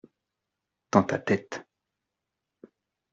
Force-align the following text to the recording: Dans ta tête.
Dans 0.91 1.03
ta 1.03 1.19
tête. 1.19 1.61